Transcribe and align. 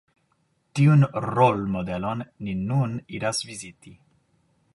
Tiun 0.77 1.05
rolmodelon 1.25 2.25
ni 2.47 2.57
nun 2.63 2.97
iras 3.19 3.35
viziti. 3.51 3.95